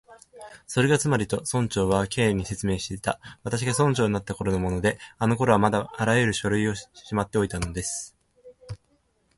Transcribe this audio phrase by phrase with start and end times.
[0.65, 8.15] 「それがつまり」と、村長は Ｋ に説明していった「私が村長になったころのもので、あのころは私もまだあらゆる書類をしまっておいたんです」